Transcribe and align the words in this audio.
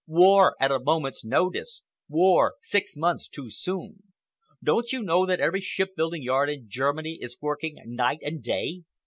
War 0.07 0.55
at 0.59 0.71
a 0.71 0.79
moment's 0.79 1.23
notice, 1.23 1.83
war 2.09 2.55
six 2.59 2.95
months 2.97 3.27
too 3.29 3.51
soon! 3.51 4.01
Don't 4.63 4.91
you 4.91 5.03
know 5.03 5.27
that 5.27 5.39
every 5.39 5.61
shipbuilding 5.61 6.23
yard 6.23 6.49
in 6.49 6.67
Germany 6.67 7.19
is 7.21 7.37
working 7.39 7.77
night 7.85 8.17
and 8.23 8.41
day? 8.41 8.81